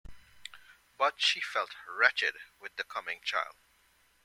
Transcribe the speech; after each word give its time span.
But 0.97 1.21
she 1.21 1.39
felt 1.39 1.75
wretched 1.87 2.33
with 2.59 2.75
the 2.75 2.83
coming 2.83 3.21
child. 3.23 3.53